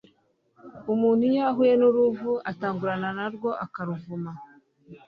Umuntu 0.93 1.21
iyo 1.29 1.41
ahuye 1.49 1.73
n’uruvu, 1.77 2.31
atanguranwa 2.51 3.09
narwo 3.17 3.49
akaruvuma, 3.65 4.31